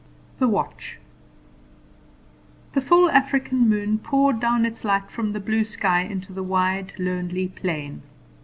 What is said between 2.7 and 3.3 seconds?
The full